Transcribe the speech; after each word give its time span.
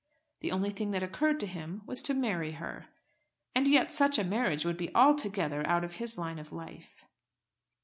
The 0.39 0.51
only 0.51 0.71
thing 0.71 0.89
that 0.89 1.03
occurred 1.03 1.39
to 1.41 1.45
him 1.45 1.83
was 1.85 2.01
to 2.01 2.15
marry 2.15 2.53
her! 2.53 2.87
And 3.53 3.67
yet 3.67 3.91
such 3.91 4.17
a 4.17 4.23
marriage 4.23 4.65
would 4.65 4.75
be 4.77 4.89
altogether 4.95 5.63
out 5.67 5.83
of 5.83 5.97
his 5.97 6.17
line 6.17 6.39
of 6.39 6.51
life. 6.51 7.03